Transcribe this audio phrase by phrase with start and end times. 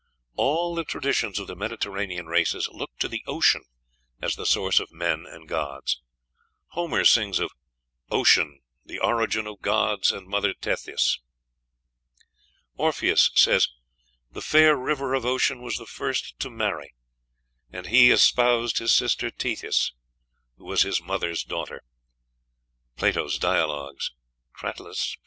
[0.35, 3.61] All the traditions of the Mediterranean races look to the ocean
[4.19, 6.01] as the source of men and gods.
[6.69, 7.51] Homer sings of
[8.09, 11.19] "Ocean, the origin of gods and Mother Tethys."
[12.77, 13.67] Orpheus says,
[14.31, 16.95] "The fair river of Ocean was the first to marry,
[17.71, 19.93] and he espoused his sister Tethys,
[20.57, 21.83] who was his mothers daughter."
[22.95, 24.11] (Plato's "Dialogues,"
[24.55, 25.19] Cratylus, p.